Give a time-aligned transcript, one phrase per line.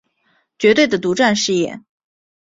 [0.57, 1.79] 绝对的独占事业